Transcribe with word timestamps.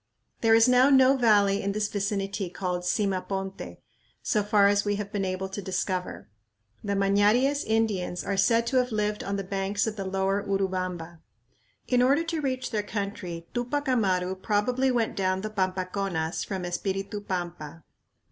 There 0.41 0.55
is 0.55 0.67
now 0.67 0.89
no 0.89 1.15
valley 1.15 1.61
in 1.61 1.73
this 1.73 1.87
vicinity 1.87 2.49
called 2.49 2.81
Simaponte, 2.81 3.77
so 4.23 4.41
far 4.41 4.67
as 4.67 4.83
we 4.83 4.95
have 4.95 5.11
been 5.11 5.23
able 5.23 5.47
to 5.49 5.61
discover. 5.61 6.27
The 6.83 6.93
Mañaries 6.95 7.63
Indians 7.63 8.23
are 8.23 8.35
said 8.35 8.65
to 8.65 8.77
have 8.77 8.91
lived 8.91 9.23
on 9.23 9.35
the 9.35 9.43
banks 9.43 9.85
of 9.85 9.97
the 9.97 10.03
lower 10.05 10.41
Urubamba. 10.41 11.19
In 11.87 12.01
order 12.01 12.23
to 12.23 12.41
reach 12.41 12.71
their 12.71 12.81
country 12.81 13.45
Tupac 13.53 13.87
Amaru 13.87 14.33
probably 14.33 14.89
went 14.89 15.15
down 15.15 15.41
the 15.41 15.51
Pampaconas 15.51 16.43
from 16.43 16.65
Espiritu 16.65 17.21
Pampa. 17.21 17.83